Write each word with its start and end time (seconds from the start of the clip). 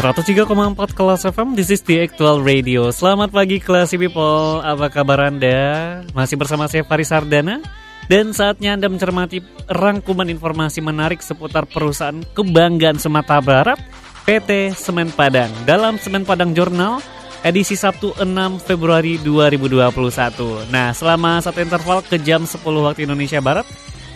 Empat 0.00 0.96
kelas 0.96 1.28
FM, 1.28 1.52
this 1.52 1.68
is 1.68 1.84
the 1.84 2.00
actual 2.00 2.40
radio. 2.40 2.88
Selamat 2.88 3.36
pagi 3.36 3.60
kelas 3.60 3.92
people, 3.92 4.64
apa 4.64 4.88
kabar 4.88 5.28
Anda? 5.28 6.00
Masih 6.16 6.40
bersama 6.40 6.64
saya 6.72 6.88
Faris 6.88 7.12
Sardana 7.12 7.60
Dan 8.08 8.32
saatnya 8.32 8.72
Anda 8.80 8.88
mencermati 8.88 9.44
rangkuman 9.68 10.24
informasi 10.32 10.80
menarik 10.80 11.20
seputar 11.20 11.68
perusahaan 11.68 12.16
kebanggaan 12.32 12.96
Sumatera 12.96 13.44
Barat 13.44 13.76
PT 14.24 14.72
Semen 14.72 15.12
Padang. 15.12 15.52
Dalam 15.68 16.00
Semen 16.00 16.24
Padang 16.24 16.56
Journal 16.56 17.04
edisi 17.44 17.76
Sabtu 17.76 18.16
6 18.16 18.24
Februari 18.64 19.20
2021 19.20 20.72
Nah 20.72 20.96
selama 20.96 21.44
satu 21.44 21.60
interval 21.60 22.00
ke 22.00 22.16
jam 22.16 22.48
10 22.48 22.56
waktu 22.64 23.04
Indonesia 23.04 23.44
Barat 23.44 23.68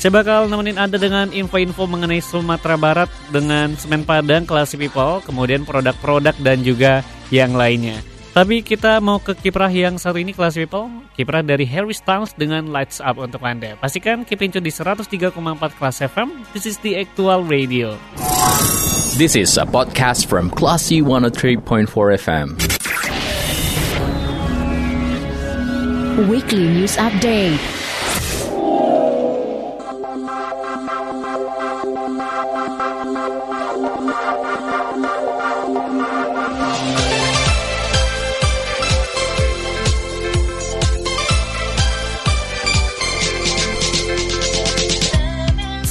saya 0.05 0.21
bakal 0.21 0.53
nemenin 0.53 0.77
Anda 0.77 1.01
dengan 1.01 1.33
info-info 1.33 1.89
mengenai 1.89 2.21
Sumatera 2.21 2.77
Barat 2.77 3.09
dengan 3.33 3.73
semen 3.73 4.05
padang, 4.05 4.45
kelas 4.45 4.77
people, 4.77 5.24
kemudian 5.24 5.65
produk-produk 5.65 6.37
dan 6.45 6.61
juga 6.61 7.01
yang 7.33 7.57
lainnya. 7.57 8.05
Tapi 8.37 8.61
kita 8.61 9.01
mau 9.01 9.16
ke 9.16 9.33
kiprah 9.33 9.73
yang 9.73 9.96
satu 9.96 10.21
ini 10.21 10.37
kelas 10.37 10.61
people, 10.61 10.93
kiprah 11.16 11.41
dari 11.41 11.65
Harry 11.65 11.96
Styles 11.96 12.37
dengan 12.37 12.69
Lights 12.69 13.01
Up 13.01 13.16
untuk 13.16 13.41
Anda. 13.49 13.80
Pastikan 13.80 14.29
keep 14.29 14.45
di 14.45 14.69
103,4 14.69 15.33
kelas 15.73 15.96
FM. 16.05 16.52
This 16.52 16.68
is 16.68 16.77
the 16.85 17.01
actual 17.01 17.41
radio. 17.41 17.96
This 19.16 19.33
is 19.33 19.57
a 19.57 19.65
podcast 19.65 20.29
from 20.29 20.52
Classy 20.52 21.01
103.4 21.01 21.89
FM. 22.21 22.61
Weekly 26.29 26.68
News 26.77 27.01
Update. 27.01 27.74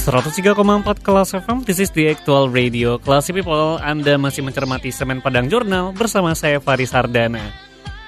103,4 0.04 1.00
kelas 1.00 1.32
FM, 1.32 1.64
this 1.64 1.80
is 1.80 1.88
the 1.96 2.12
actual 2.12 2.52
radio. 2.52 3.00
Kelas 3.00 3.32
people, 3.32 3.80
Anda 3.80 4.20
masih 4.20 4.44
mencermati 4.44 4.92
Semen 4.92 5.24
Padang 5.24 5.48
Jurnal 5.48 5.96
bersama 5.96 6.36
saya 6.36 6.60
Faris 6.60 6.92
Sardana. 6.92 7.40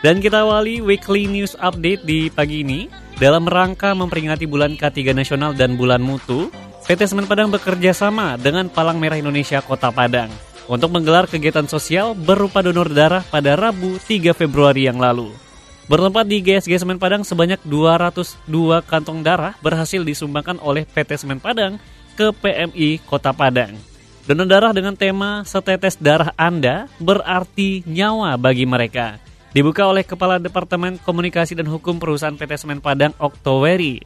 Dan 0.05 0.21
kita 0.21 0.45
awali 0.45 0.85
weekly 0.85 1.25
news 1.25 1.57
update 1.57 2.05
di 2.05 2.29
pagi 2.29 2.61
ini. 2.61 2.93
Dalam 3.17 3.49
rangka 3.49 3.97
memperingati 3.97 4.45
bulan 4.45 4.77
K3 4.77 5.17
Nasional 5.17 5.57
dan 5.57 5.81
bulan 5.81 6.05
mutu, 6.05 6.53
PT 6.85 7.09
Semen 7.09 7.25
Padang 7.25 7.49
bekerja 7.49 7.97
sama 7.97 8.37
dengan 8.37 8.69
Palang 8.69 9.01
Merah 9.01 9.17
Indonesia 9.17 9.65
Kota 9.65 9.89
Padang 9.89 10.29
untuk 10.69 10.93
menggelar 10.93 11.25
kegiatan 11.25 11.65
sosial 11.65 12.13
berupa 12.13 12.61
donor 12.61 12.93
darah 12.93 13.25
pada 13.25 13.57
Rabu 13.57 13.97
3 13.97 14.37
Februari 14.37 14.85
yang 14.85 15.01
lalu. 15.01 15.46
Bertempat 15.87 16.27
di 16.27 16.43
GSG 16.43 16.83
Semen 16.83 16.99
Padang 16.99 17.23
sebanyak 17.23 17.63
202 17.63 18.43
kantong 18.91 19.23
darah 19.23 19.55
berhasil 19.63 20.03
disumbangkan 20.03 20.59
oleh 20.59 20.83
PT 20.83 21.15
Semen 21.15 21.39
Padang 21.39 21.79
ke 22.19 22.35
PMI 22.35 22.99
Kota 23.07 23.31
Padang. 23.31 23.79
Donor 24.27 24.51
darah 24.51 24.75
dengan 24.75 24.99
tema 24.99 25.47
Setetes 25.47 25.95
Darah 25.95 26.35
Anda 26.35 26.91
berarti 26.99 27.87
nyawa 27.87 28.35
bagi 28.35 28.67
mereka. 28.67 29.23
Dibuka 29.55 29.87
oleh 29.87 30.03
Kepala 30.03 30.43
Departemen 30.43 30.99
Komunikasi 30.99 31.55
dan 31.55 31.71
Hukum 31.71 32.03
Perusahaan 32.03 32.35
PT 32.35 32.67
Semen 32.67 32.83
Padang 32.83 33.15
Oktoweri. 33.23 34.03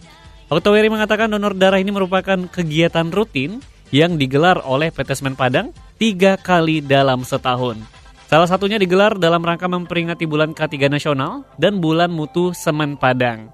Oktoweri 0.52 0.92
mengatakan 0.92 1.32
donor 1.32 1.56
darah 1.56 1.80
ini 1.80 1.88
merupakan 1.88 2.44
kegiatan 2.52 3.08
rutin 3.08 3.64
yang 3.88 4.20
digelar 4.20 4.60
oleh 4.68 4.92
PT 4.92 5.16
Semen 5.16 5.32
Padang 5.32 5.72
tiga 5.96 6.36
kali 6.36 6.84
dalam 6.84 7.24
setahun. 7.24 7.99
Salah 8.30 8.46
satunya 8.46 8.78
digelar 8.78 9.18
dalam 9.18 9.42
rangka 9.42 9.66
memperingati 9.66 10.22
bulan 10.22 10.54
K3 10.54 10.86
Nasional 10.86 11.42
dan 11.58 11.82
bulan 11.82 12.14
mutu 12.14 12.54
Semen 12.54 12.94
Padang. 12.94 13.50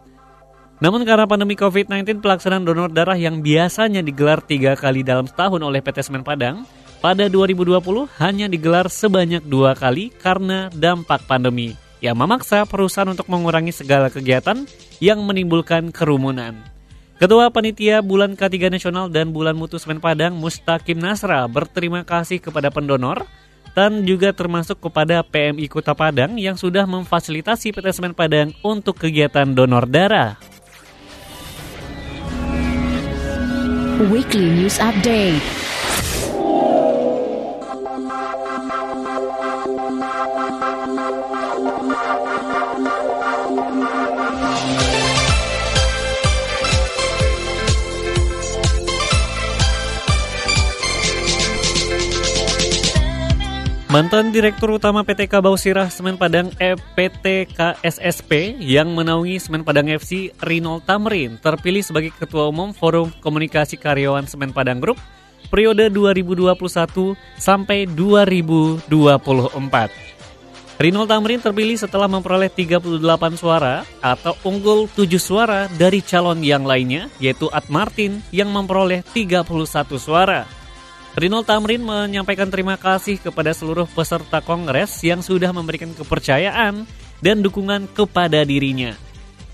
Namun 0.84 1.00
karena 1.08 1.24
pandemi 1.24 1.56
COVID-19, 1.56 2.20
pelaksanaan 2.20 2.60
donor 2.60 2.92
darah 2.92 3.16
yang 3.16 3.40
biasanya 3.40 4.04
digelar 4.04 4.44
tiga 4.44 4.76
kali 4.76 5.00
dalam 5.00 5.24
setahun 5.24 5.64
oleh 5.64 5.80
PT 5.80 6.04
Semen 6.04 6.20
Padang, 6.20 6.68
pada 7.00 7.24
2020 7.24 7.80
hanya 8.20 8.52
digelar 8.52 8.92
sebanyak 8.92 9.48
dua 9.48 9.72
kali 9.72 10.12
karena 10.12 10.68
dampak 10.76 11.24
pandemi 11.24 11.72
yang 12.04 12.12
memaksa 12.12 12.68
perusahaan 12.68 13.08
untuk 13.08 13.32
mengurangi 13.32 13.72
segala 13.72 14.12
kegiatan 14.12 14.68
yang 15.00 15.24
menimbulkan 15.24 15.88
kerumunan. 15.88 16.52
Ketua 17.16 17.48
Panitia 17.48 18.04
Bulan 18.04 18.36
K3 18.36 18.68
Nasional 18.68 19.08
dan 19.08 19.32
Bulan 19.32 19.56
Mutu 19.56 19.80
Semen 19.80 20.04
Padang 20.04 20.36
Mustaqim 20.36 21.00
Nasra 21.00 21.48
berterima 21.48 22.04
kasih 22.04 22.44
kepada 22.44 22.68
pendonor 22.68 23.24
dan 23.72 24.04
juga 24.04 24.30
termasuk 24.30 24.78
kepada 24.78 25.24
PMI 25.24 25.66
Kota 25.66 25.96
Padang 25.96 26.36
yang 26.36 26.54
sudah 26.54 26.84
memfasilitasi 26.84 27.72
PT 27.72 27.86
Semen 27.96 28.12
Padang 28.12 28.52
untuk 28.60 29.00
kegiatan 29.00 29.48
donor 29.50 29.88
darah. 29.88 30.36
Weekly 33.96 34.52
News 34.52 34.76
Update 34.76 35.56
Mantan 53.96 54.28
Direktur 54.28 54.76
Utama 54.76 55.00
PT 55.08 55.24
Kabau 55.24 55.56
Sirah 55.56 55.88
Semen 55.88 56.20
Padang 56.20 56.52
EPT 56.60 57.48
KSSP 57.48 58.60
yang 58.60 58.92
menaungi 58.92 59.40
Semen 59.40 59.64
Padang 59.64 59.88
FC 59.88 60.36
Rinol 60.44 60.84
Tamrin 60.84 61.40
terpilih 61.40 61.80
sebagai 61.80 62.12
Ketua 62.12 62.44
Umum 62.52 62.76
Forum 62.76 63.08
Komunikasi 63.24 63.80
Karyawan 63.80 64.28
Semen 64.28 64.52
Padang 64.52 64.84
Group 64.84 65.00
periode 65.48 65.88
2021 65.88 67.16
sampai 67.40 67.88
2024. 67.88 68.84
Rinol 70.76 71.08
Tamrin 71.08 71.40
terpilih 71.40 71.80
setelah 71.80 72.04
memperoleh 72.04 72.52
38 72.52 73.00
suara 73.40 73.80
atau 74.04 74.36
unggul 74.44 74.92
7 74.92 75.08
suara 75.16 75.72
dari 75.72 76.04
calon 76.04 76.44
yang 76.44 76.68
lainnya 76.68 77.08
yaitu 77.16 77.48
Ad 77.48 77.72
Martin 77.72 78.20
yang 78.28 78.52
memperoleh 78.52 79.00
31 79.16 79.48
suara. 79.96 80.55
Rinald 81.16 81.48
Tamrin 81.48 81.80
menyampaikan 81.80 82.44
terima 82.52 82.76
kasih 82.76 83.16
kepada 83.16 83.56
seluruh 83.56 83.88
peserta 83.88 84.44
kongres 84.44 85.00
yang 85.00 85.24
sudah 85.24 85.48
memberikan 85.48 85.88
kepercayaan 85.96 86.84
dan 87.24 87.40
dukungan 87.40 87.88
kepada 87.88 88.44
dirinya. 88.44 88.92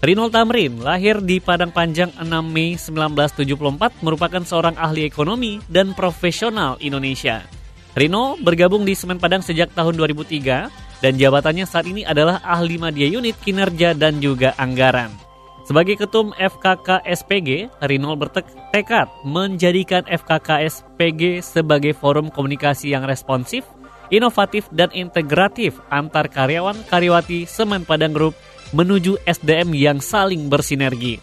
Rinald 0.03 0.35
Tamrin 0.35 0.83
lahir 0.83 1.23
di 1.23 1.39
Padang 1.39 1.71
Panjang 1.71 2.11
6 2.19 2.27
Mei 2.43 2.75
1974 2.75 4.03
merupakan 4.03 4.43
seorang 4.43 4.75
ahli 4.75 5.07
ekonomi 5.07 5.63
dan 5.71 5.95
profesional 5.95 6.83
Indonesia. 6.83 7.47
Rino 7.95 8.35
bergabung 8.43 8.83
di 8.83 8.99
Semen 8.99 9.23
Padang 9.23 9.47
sejak 9.47 9.71
tahun 9.71 9.95
2003 9.95 10.99
dan 10.99 11.13
jabatannya 11.15 11.63
saat 11.63 11.87
ini 11.87 12.03
adalah 12.03 12.43
ahli 12.43 12.75
media 12.75 13.07
unit 13.07 13.39
kinerja 13.39 13.95
dan 13.95 14.19
juga 14.19 14.59
anggaran. 14.59 15.32
Sebagai 15.73 16.05
ketum 16.05 16.37
FKK 16.37 17.01
SPG, 17.01 17.73
Rinol 17.89 18.21
bertekad 18.21 19.09
menjadikan 19.25 20.05
FKK 20.05 20.69
SPG 20.69 21.41
sebagai 21.41 21.97
forum 21.97 22.29
komunikasi 22.29 22.93
yang 22.93 23.09
responsif, 23.09 23.65
inovatif, 24.13 24.69
dan 24.69 24.93
integratif 24.93 25.81
antar 25.89 26.29
karyawan 26.29 26.77
karyawati 26.93 27.49
Semen 27.49 27.89
Padang 27.89 28.13
Group 28.13 28.37
menuju 28.77 29.17
SDM 29.25 29.73
yang 29.73 30.05
saling 30.05 30.53
bersinergi. 30.53 31.17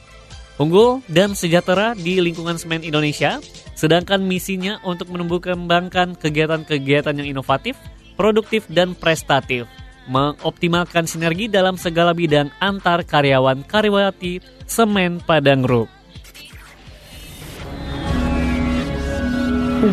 Unggul 0.57 1.06
dan 1.06 1.38
sejahtera 1.38 1.94
di 1.94 2.18
lingkungan 2.18 2.57
semen 2.57 2.81
Indonesia, 2.81 3.38
sedangkan 3.78 4.18
misinya 4.25 4.81
untuk 4.81 5.13
menumbuh 5.13 5.46
kembangkan 5.46 6.18
kegiatan-kegiatan 6.18 7.13
yang 7.22 7.38
inovatif, 7.38 7.78
produktif, 8.18 8.66
dan 8.66 8.98
prestatif 8.98 9.69
mengoptimalkan 10.10 11.06
sinergi 11.06 11.46
dalam 11.46 11.78
segala 11.78 12.18
bidang 12.18 12.50
antar 12.58 13.06
karyawan 13.06 13.62
karyawati 13.64 14.42
Semen 14.66 15.22
Padang 15.22 15.62
Group. 15.62 15.88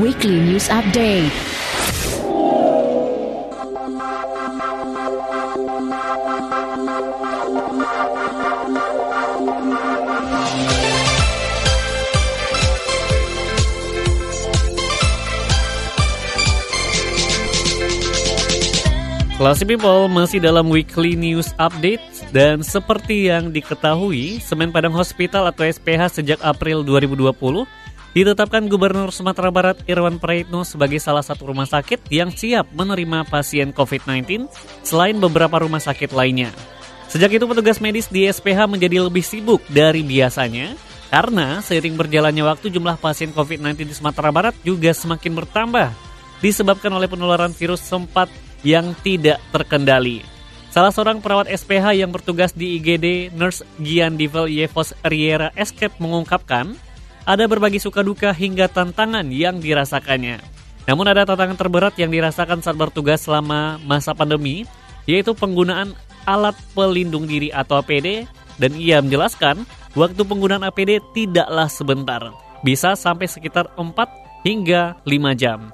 Weekly 0.02 0.42
News 0.42 0.66
Update. 0.66 1.56
Classy 19.36 19.68
People 19.68 20.08
masih 20.08 20.40
dalam 20.40 20.64
weekly 20.72 21.12
news 21.12 21.52
update 21.60 22.00
dan 22.32 22.64
seperti 22.64 23.28
yang 23.28 23.52
diketahui, 23.52 24.40
Semen 24.40 24.72
Padang 24.72 24.96
Hospital 24.96 25.52
atau 25.52 25.60
SPH 25.60 26.16
sejak 26.16 26.40
April 26.40 26.80
2020 26.80 27.36
ditetapkan 28.16 28.64
Gubernur 28.64 29.12
Sumatera 29.12 29.52
Barat 29.52 29.76
Irwan 29.84 30.16
Praitno 30.16 30.64
sebagai 30.64 30.96
salah 31.04 31.20
satu 31.20 31.52
rumah 31.52 31.68
sakit 31.68 32.08
yang 32.08 32.32
siap 32.32 32.64
menerima 32.72 33.28
pasien 33.28 33.76
COVID-19 33.76 34.48
selain 34.80 35.20
beberapa 35.20 35.60
rumah 35.60 35.84
sakit 35.84 36.16
lainnya. 36.16 36.48
Sejak 37.12 37.28
itu 37.36 37.44
petugas 37.44 37.76
medis 37.76 38.08
di 38.08 38.24
SPH 38.24 38.64
menjadi 38.64 39.04
lebih 39.04 39.20
sibuk 39.20 39.60
dari 39.68 40.00
biasanya 40.00 40.72
karena 41.12 41.60
seiring 41.60 41.92
berjalannya 41.92 42.40
waktu 42.40 42.72
jumlah 42.72 42.96
pasien 43.04 43.36
COVID-19 43.36 43.84
di 43.84 43.92
Sumatera 43.92 44.32
Barat 44.32 44.56
juga 44.64 44.96
semakin 44.96 45.44
bertambah 45.44 45.92
disebabkan 46.40 46.88
oleh 46.96 47.04
penularan 47.04 47.52
virus 47.52 47.84
sempat 47.84 48.32
yang 48.66 48.98
tidak 49.06 49.38
terkendali. 49.54 50.26
Salah 50.74 50.90
seorang 50.90 51.22
perawat 51.22 51.46
SPH 51.46 52.02
yang 52.02 52.10
bertugas 52.10 52.50
di 52.50 52.76
IGD, 52.76 53.30
Nurse 53.32 53.62
Gian 53.78 54.18
Divel 54.18 54.50
Yevos 54.50 54.90
Riera 55.06 55.54
Escape 55.54 55.94
mengungkapkan, 56.02 56.74
ada 57.22 57.46
berbagi 57.46 57.78
suka 57.78 58.02
duka 58.02 58.34
hingga 58.34 58.66
tantangan 58.66 59.30
yang 59.30 59.62
dirasakannya. 59.62 60.42
Namun 60.84 61.06
ada 61.06 61.22
tantangan 61.24 61.56
terberat 61.56 61.94
yang 61.96 62.10
dirasakan 62.10 62.60
saat 62.60 62.76
bertugas 62.76 63.22
selama 63.22 63.78
masa 63.86 64.12
pandemi, 64.12 64.66
yaitu 65.06 65.32
penggunaan 65.32 65.94
alat 66.26 66.58
pelindung 66.74 67.24
diri 67.24 67.48
atau 67.54 67.80
APD, 67.80 68.26
dan 68.58 68.74
ia 68.76 68.98
menjelaskan 69.00 69.62
waktu 69.96 70.22
penggunaan 70.26 70.66
APD 70.66 71.00
tidaklah 71.16 71.70
sebentar, 71.70 72.22
bisa 72.60 72.92
sampai 72.98 73.30
sekitar 73.30 73.70
4 73.78 74.44
hingga 74.44 74.98
5 75.08 75.34
jam. 75.40 75.72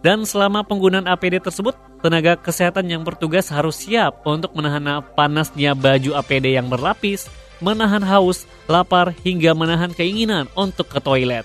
Dan 0.00 0.24
selama 0.24 0.64
penggunaan 0.64 1.04
APD 1.04 1.44
tersebut, 1.44 1.76
tenaga 2.00 2.32
kesehatan 2.40 2.88
yang 2.88 3.04
bertugas 3.04 3.52
harus 3.52 3.84
siap 3.84 4.24
untuk 4.24 4.56
menahan 4.56 5.04
panasnya 5.12 5.76
baju 5.76 6.16
APD 6.16 6.56
yang 6.56 6.72
berlapis, 6.72 7.28
menahan 7.60 8.00
haus, 8.00 8.48
lapar, 8.64 9.12
hingga 9.20 9.52
menahan 9.52 9.92
keinginan 9.92 10.48
untuk 10.56 10.88
ke 10.88 10.98
toilet. 11.04 11.44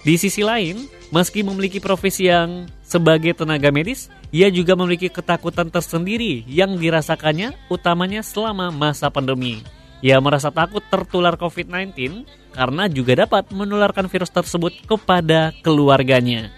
Di 0.00 0.16
sisi 0.16 0.40
lain, 0.40 0.88
meski 1.12 1.44
memiliki 1.44 1.76
profesi 1.76 2.32
yang 2.32 2.64
sebagai 2.80 3.36
tenaga 3.36 3.68
medis, 3.68 4.08
ia 4.32 4.48
juga 4.48 4.72
memiliki 4.72 5.12
ketakutan 5.12 5.68
tersendiri 5.68 6.40
yang 6.48 6.80
dirasakannya 6.80 7.52
utamanya 7.68 8.24
selama 8.24 8.72
masa 8.72 9.12
pandemi. 9.12 9.60
Ia 10.00 10.16
merasa 10.24 10.48
takut 10.48 10.80
tertular 10.88 11.36
COVID-19 11.36 12.24
karena 12.56 12.88
juga 12.88 13.28
dapat 13.28 13.52
menularkan 13.52 14.08
virus 14.08 14.32
tersebut 14.32 14.72
kepada 14.88 15.52
keluarganya. 15.60 16.48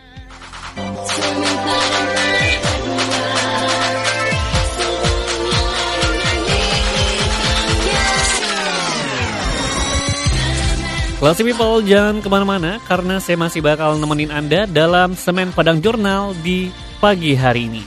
Classy 11.22 11.46
People 11.46 11.86
jangan 11.86 12.18
ke 12.18 12.26
mana-mana 12.26 12.82
karena 12.82 13.22
saya 13.22 13.38
masih 13.38 13.62
bakal 13.62 13.94
nemenin 13.94 14.34
Anda 14.34 14.66
dalam 14.66 15.14
Semen 15.14 15.54
Padang 15.54 15.78
Jurnal 15.78 16.34
di 16.42 16.74
pagi 16.98 17.38
hari 17.38 17.70
ini. 17.70 17.86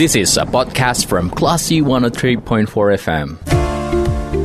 This 0.00 0.16
is 0.16 0.40
a 0.40 0.48
podcast 0.48 1.12
from 1.12 1.28
Classy 1.28 1.84
103.4 1.84 2.72
FM. 2.72 3.36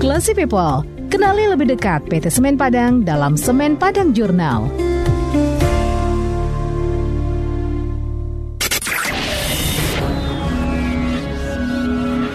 Classy 0.03 0.35
People, 0.35 0.83
kenali 1.07 1.47
lebih 1.47 1.71
dekat 1.71 2.11
PT 2.11 2.27
Semen 2.27 2.59
Padang 2.59 3.07
dalam 3.07 3.39
Semen 3.39 3.79
Padang 3.79 4.11
Jurnal. 4.11 4.67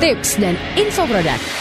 Tips 0.01 0.41
dan 0.41 0.57
info 0.81 1.05
produk. 1.05 1.56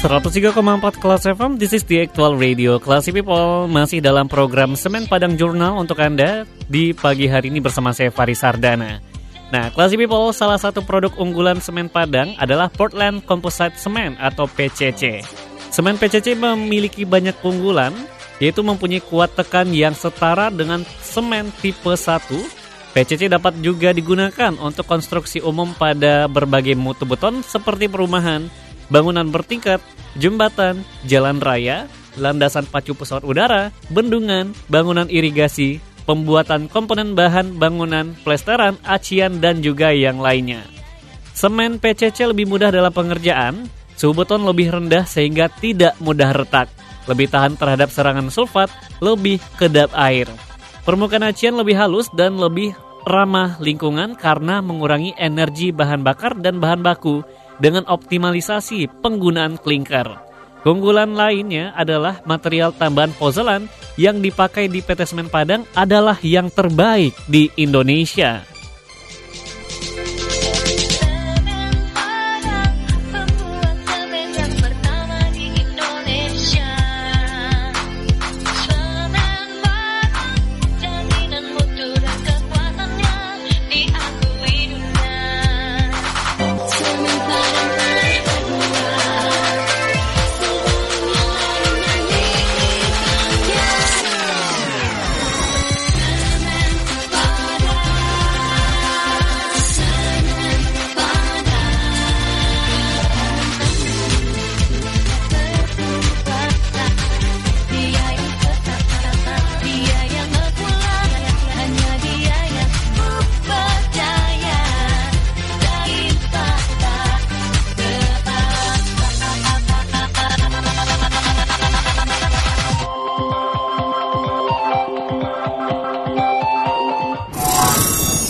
103,4 0.00 0.56
Kelas 0.96 1.28
FM, 1.28 1.60
this 1.60 1.76
is 1.76 1.84
the 1.84 2.00
actual 2.00 2.32
radio. 2.32 2.80
Classy 2.80 3.12
People 3.12 3.68
Masih 3.68 4.00
dalam 4.00 4.32
program 4.32 4.72
Semen 4.72 5.04
Padang 5.04 5.36
Jurnal 5.36 5.76
untuk 5.76 6.00
Anda 6.00 6.48
Di 6.72 6.96
pagi 6.96 7.28
hari 7.28 7.52
ini 7.52 7.60
bersama 7.60 7.92
saya 7.92 8.08
Faris 8.08 8.40
Sardana. 8.40 8.96
Nah, 9.52 9.68
Classy 9.76 10.00
People, 10.00 10.32
salah 10.32 10.56
satu 10.56 10.80
produk 10.80 11.12
unggulan 11.20 11.60
Semen 11.60 11.92
Padang 11.92 12.32
adalah 12.40 12.72
Portland 12.72 13.20
Composite 13.28 13.76
Cement 13.76 14.16
atau 14.16 14.48
PCC 14.48 15.20
Semen 15.68 16.00
PCC 16.00 16.32
memiliki 16.32 17.04
banyak 17.04 17.36
keunggulan 17.44 17.92
Yaitu 18.40 18.64
mempunyai 18.64 19.04
kuat 19.04 19.36
tekan 19.36 19.68
yang 19.68 19.92
setara 19.92 20.48
dengan 20.48 20.80
semen 21.04 21.52
tipe 21.60 21.92
1 21.92 22.00
PCC 22.96 23.28
dapat 23.28 23.52
juga 23.60 23.92
digunakan 23.92 24.56
untuk 24.64 24.82
konstruksi 24.82 25.44
umum 25.44 25.76
pada 25.76 26.26
berbagai 26.26 26.74
mutu 26.74 27.06
beton 27.06 27.38
seperti 27.46 27.86
perumahan, 27.86 28.50
bangunan 28.90 29.30
bertingkat, 29.30 29.80
jembatan, 30.18 30.82
jalan 31.06 31.38
raya, 31.38 31.86
landasan 32.18 32.66
pacu 32.66 32.92
pesawat 32.92 33.22
udara, 33.22 33.70
bendungan, 33.88 34.50
bangunan 34.66 35.06
irigasi, 35.06 35.78
pembuatan 36.04 36.66
komponen 36.66 37.14
bahan 37.14 37.56
bangunan, 37.56 38.18
plesteran, 38.26 38.74
acian, 38.82 39.38
dan 39.38 39.62
juga 39.62 39.94
yang 39.94 40.18
lainnya. 40.18 40.66
Semen 41.32 41.78
PCC 41.78 42.26
lebih 42.26 42.50
mudah 42.50 42.74
dalam 42.74 42.90
pengerjaan, 42.90 43.70
suhu 43.94 44.12
beton 44.12 44.42
lebih 44.42 44.74
rendah 44.74 45.06
sehingga 45.06 45.46
tidak 45.48 45.94
mudah 46.02 46.34
retak, 46.34 46.68
lebih 47.06 47.30
tahan 47.30 47.54
terhadap 47.54 47.88
serangan 47.88 48.28
sulfat, 48.28 48.68
lebih 48.98 49.38
kedap 49.56 49.94
air. 49.94 50.26
Permukaan 50.82 51.30
acian 51.30 51.54
lebih 51.54 51.78
halus 51.78 52.10
dan 52.12 52.36
lebih 52.36 52.74
ramah 53.06 53.56
lingkungan 53.62 54.18
karena 54.18 54.60
mengurangi 54.60 55.16
energi 55.16 55.72
bahan 55.72 56.04
bakar 56.04 56.36
dan 56.36 56.60
bahan 56.60 56.84
baku, 56.84 57.24
dengan 57.60 57.86
optimalisasi 57.86 58.88
penggunaan 59.04 59.60
klinker. 59.60 60.08
Keunggulan 60.60 61.16
lainnya 61.16 61.72
adalah 61.72 62.20
material 62.28 62.76
tambahan 62.76 63.16
pozelan 63.16 63.64
yang 63.96 64.20
dipakai 64.20 64.68
di 64.68 64.84
PT 64.84 65.08
Semen 65.08 65.32
Padang 65.32 65.64
adalah 65.72 66.20
yang 66.20 66.52
terbaik 66.52 67.16
di 67.28 67.48
Indonesia. 67.56 68.44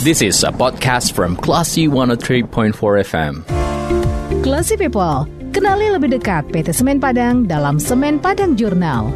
This 0.01 0.25
is 0.25 0.41
a 0.45 0.49
podcast 0.49 1.13
from 1.13 1.37
Classy 1.37 1.85
103.4 1.85 2.73
FM. 3.05 3.45
Classy 4.41 4.81
People, 4.81 5.29
kenali 5.53 5.93
lebih 5.93 6.17
dekat 6.17 6.49
PT 6.49 6.73
Semen 6.73 6.97
Padang 6.97 7.45
dalam 7.45 7.77
Semen 7.77 8.17
Padang 8.17 8.57
Jurnal. 8.57 9.13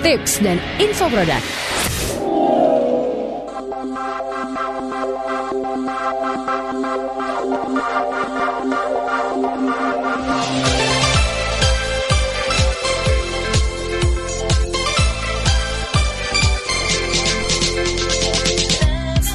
Tips 0.00 0.40
dan 0.40 0.56
info 0.80 1.12
produk. 1.12 1.44
Thank 10.34 10.78
you. 10.78 10.83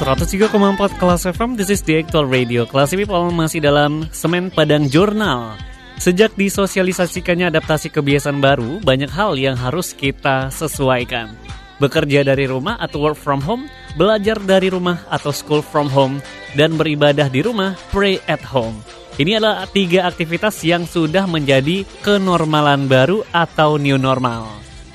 Empat 0.00 0.96
kelas 0.96 1.28
FM, 1.28 1.60
this 1.60 1.68
is 1.68 1.84
the 1.84 2.00
actual 2.00 2.24
radio. 2.24 2.64
Kelas 2.64 2.96
People 2.96 3.28
masih 3.36 3.60
dalam 3.60 4.08
Semen 4.16 4.48
Padang 4.48 4.88
Jurnal. 4.88 5.60
Sejak 6.00 6.32
disosialisasikannya 6.40 7.52
adaptasi 7.52 7.92
kebiasaan 7.92 8.40
baru, 8.40 8.80
banyak 8.80 9.12
hal 9.12 9.36
yang 9.36 9.60
harus 9.60 9.92
kita 9.92 10.48
sesuaikan. 10.48 11.36
Bekerja 11.76 12.24
dari 12.24 12.48
rumah 12.48 12.80
atau 12.80 13.12
work 13.12 13.20
from 13.20 13.44
home, 13.44 13.68
belajar 14.00 14.40
dari 14.40 14.72
rumah 14.72 15.04
atau 15.12 15.36
school 15.36 15.60
from 15.60 15.92
home, 15.92 16.24
dan 16.56 16.80
beribadah 16.80 17.28
di 17.28 17.44
rumah, 17.44 17.76
pray 17.92 18.16
at 18.24 18.40
home. 18.40 18.80
Ini 19.20 19.36
adalah 19.36 19.68
tiga 19.68 20.08
aktivitas 20.08 20.64
yang 20.64 20.88
sudah 20.88 21.28
menjadi 21.28 21.84
kenormalan 22.00 22.88
baru 22.88 23.20
atau 23.36 23.76
new 23.76 24.00
normal. 24.00 24.48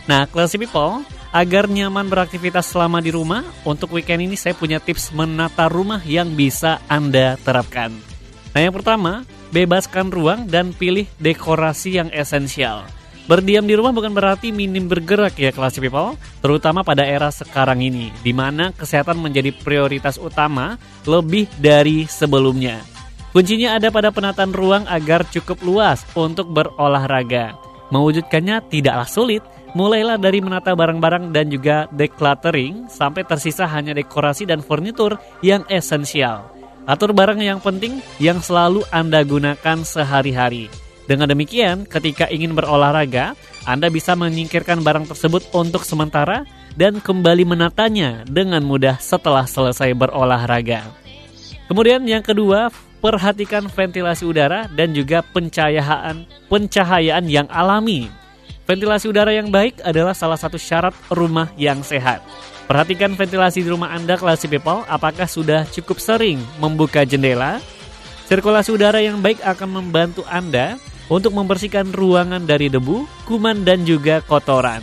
Nah, 0.10 0.26
classy 0.26 0.58
people, 0.58 1.06
agar 1.36 1.68
nyaman 1.68 2.08
beraktivitas 2.08 2.72
selama 2.72 3.04
di 3.04 3.12
rumah, 3.12 3.44
untuk 3.68 3.92
weekend 3.92 4.24
ini 4.24 4.40
saya 4.40 4.56
punya 4.56 4.80
tips 4.80 5.12
menata 5.12 5.68
rumah 5.68 6.00
yang 6.08 6.32
bisa 6.32 6.80
Anda 6.88 7.36
terapkan. 7.44 7.92
Nah, 8.56 8.62
yang 8.64 8.72
pertama, 8.72 9.28
bebaskan 9.52 10.16
ruang 10.16 10.48
dan 10.48 10.72
pilih 10.72 11.04
dekorasi 11.20 12.00
yang 12.00 12.08
esensial. 12.16 12.88
Berdiam 13.28 13.68
di 13.68 13.76
rumah 13.76 13.92
bukan 13.92 14.16
berarti 14.16 14.56
minim 14.56 14.88
bergerak 14.88 15.36
ya 15.36 15.52
kelas 15.52 15.76
people, 15.76 16.16
terutama 16.40 16.88
pada 16.88 17.04
era 17.04 17.28
sekarang 17.28 17.84
ini, 17.84 18.16
di 18.24 18.32
mana 18.32 18.72
kesehatan 18.72 19.20
menjadi 19.20 19.52
prioritas 19.52 20.16
utama 20.16 20.80
lebih 21.04 21.52
dari 21.60 22.08
sebelumnya. 22.08 22.80
Kuncinya 23.36 23.76
ada 23.76 23.92
pada 23.92 24.16
penataan 24.16 24.56
ruang 24.56 24.88
agar 24.88 25.28
cukup 25.28 25.60
luas 25.68 26.08
untuk 26.16 26.48
berolahraga. 26.48 27.60
Mewujudkannya 27.92 28.72
tidaklah 28.72 29.10
sulit, 29.10 29.44
mulailah 29.76 30.16
dari 30.16 30.40
menata 30.40 30.72
barang-barang 30.72 31.36
dan 31.36 31.52
juga 31.52 31.86
decluttering 31.92 32.88
sampai 32.88 33.28
tersisa 33.28 33.68
hanya 33.68 33.92
dekorasi 33.92 34.48
dan 34.48 34.64
furnitur 34.64 35.20
yang 35.44 35.68
esensial. 35.68 36.50
Atur 36.88 37.12
barang 37.12 37.44
yang 37.44 37.60
penting 37.60 38.00
yang 38.18 38.40
selalu 38.40 38.88
Anda 38.90 39.22
gunakan 39.28 39.78
sehari-hari. 39.84 40.72
Dengan 41.06 41.30
demikian, 41.30 41.86
ketika 41.86 42.26
ingin 42.34 42.58
berolahraga, 42.58 43.38
Anda 43.70 43.94
bisa 43.94 44.18
menyingkirkan 44.18 44.82
barang 44.82 45.14
tersebut 45.14 45.54
untuk 45.54 45.86
sementara 45.86 46.48
dan 46.74 46.98
kembali 46.98 47.46
menatanya 47.46 48.26
dengan 48.26 48.66
mudah 48.66 48.98
setelah 48.98 49.46
selesai 49.46 49.94
berolahraga. 49.94 50.82
Kemudian 51.70 52.06
yang 52.06 52.22
kedua, 52.26 52.70
perhatikan 53.02 53.70
ventilasi 53.70 54.26
udara 54.26 54.66
dan 54.74 54.94
juga 54.94 55.22
pencahayaan 55.22 56.26
pencahayaan 56.50 57.26
yang 57.30 57.46
alami. 57.54 58.10
Ventilasi 58.66 59.06
udara 59.06 59.30
yang 59.30 59.54
baik 59.54 59.78
adalah 59.86 60.18
salah 60.18 60.42
satu 60.42 60.58
syarat 60.58 60.98
rumah 61.14 61.54
yang 61.54 61.86
sehat. 61.86 62.26
Perhatikan 62.66 63.14
ventilasi 63.14 63.62
di 63.62 63.70
rumah 63.70 63.94
Anda 63.94 64.18
classy 64.18 64.50
people, 64.50 64.82
apakah 64.90 65.30
sudah 65.30 65.70
cukup 65.70 66.02
sering 66.02 66.42
membuka 66.58 67.06
jendela? 67.06 67.62
Sirkulasi 68.26 68.74
udara 68.74 68.98
yang 69.06 69.22
baik 69.22 69.38
akan 69.46 69.70
membantu 69.70 70.26
Anda 70.26 70.82
untuk 71.14 71.38
membersihkan 71.38 71.94
ruangan 71.94 72.50
dari 72.50 72.66
debu, 72.74 73.06
kuman, 73.30 73.62
dan 73.62 73.86
juga 73.86 74.26
kotoran. 74.26 74.82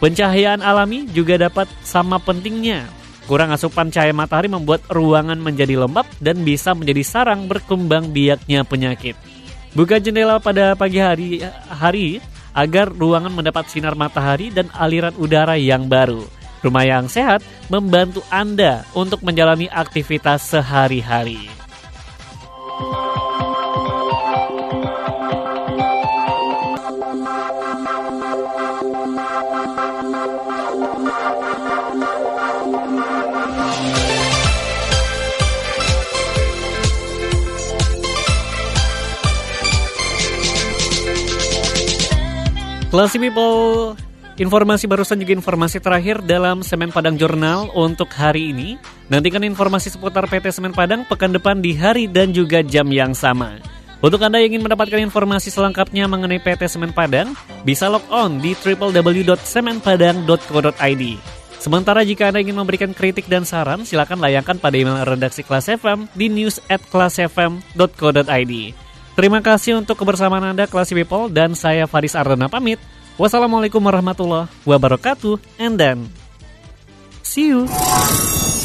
Pencahayaan 0.00 0.64
alami 0.64 1.04
juga 1.12 1.36
dapat 1.36 1.68
sama 1.84 2.16
pentingnya. 2.16 2.88
Kurang 3.28 3.52
asupan 3.52 3.92
cahaya 3.92 4.16
matahari 4.16 4.48
membuat 4.48 4.88
ruangan 4.88 5.36
menjadi 5.36 5.76
lembab 5.76 6.08
dan 6.16 6.40
bisa 6.48 6.72
menjadi 6.72 7.04
sarang 7.04 7.44
berkembang 7.44 8.08
biaknya 8.08 8.64
penyakit. 8.64 9.20
Buka 9.76 10.00
jendela 10.00 10.40
pada 10.40 10.72
pagi 10.72 10.96
hari, 10.96 11.44
hari 11.68 12.24
agar 12.58 12.90
ruangan 12.90 13.30
mendapat 13.30 13.70
sinar 13.70 13.94
matahari 13.94 14.50
dan 14.50 14.66
aliran 14.74 15.14
udara 15.14 15.54
yang 15.54 15.86
baru. 15.86 16.26
Rumah 16.58 16.84
yang 16.90 17.06
sehat 17.06 17.46
membantu 17.70 18.18
Anda 18.34 18.82
untuk 18.98 19.22
menjalani 19.22 19.70
aktivitas 19.70 20.42
sehari-hari. 20.42 21.46
Classy 42.88 43.20
people, 43.20 43.92
Informasi 44.38 44.86
barusan 44.88 45.20
juga 45.20 45.34
informasi 45.34 45.82
terakhir 45.82 46.22
dalam 46.22 46.62
Semen 46.64 46.94
Padang 46.94 47.18
Jurnal 47.18 47.68
untuk 47.74 48.06
hari 48.14 48.54
ini. 48.54 48.78
Nantikan 49.12 49.44
informasi 49.44 49.92
seputar 49.92 50.24
PT 50.30 50.54
Semen 50.54 50.70
Padang 50.70 51.02
pekan 51.04 51.34
depan 51.34 51.58
di 51.60 51.74
hari 51.74 52.06
dan 52.08 52.32
juga 52.32 52.62
jam 52.64 52.88
yang 52.88 53.12
sama. 53.12 53.60
Untuk 53.98 54.22
Anda 54.22 54.38
yang 54.40 54.54
ingin 54.56 54.64
mendapatkan 54.64 55.02
informasi 55.04 55.50
selengkapnya 55.50 56.06
mengenai 56.06 56.38
PT 56.38 56.70
Semen 56.70 56.94
Padang, 56.94 57.34
bisa 57.66 57.90
log 57.90 58.06
on 58.08 58.38
di 58.38 58.54
www.semenpadang.co.id. 58.54 61.04
Sementara 61.58 62.06
jika 62.06 62.30
Anda 62.30 62.38
ingin 62.40 62.56
memberikan 62.56 62.94
kritik 62.94 63.28
dan 63.28 63.42
saran, 63.42 63.82
silakan 63.84 64.22
layangkan 64.22 64.62
pada 64.62 64.78
email 64.78 65.02
redaksi 65.02 65.42
kelas 65.44 65.66
FM 65.66 66.06
di 66.14 66.30
news 66.30 66.62
at. 66.70 66.78
Terima 69.18 69.42
kasih 69.42 69.82
untuk 69.82 69.98
kebersamaan 69.98 70.54
Anda, 70.54 70.70
Kelas 70.70 70.94
People, 70.94 71.26
dan 71.26 71.50
saya 71.58 71.90
Faris 71.90 72.14
Ardana 72.14 72.46
pamit. 72.46 72.78
Wassalamualaikum 73.18 73.82
warahmatullahi 73.82 74.46
wabarakatuh 74.62 75.42
and 75.58 75.74
then 75.74 76.06
see 77.26 77.50
you. 77.50 77.66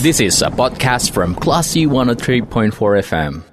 This 0.06 0.22
is 0.22 0.46
a 0.46 0.54
podcast 0.54 1.10
from 1.10 1.34
Classy 1.34 1.90
103.4 1.90 2.70
FM. 3.02 3.53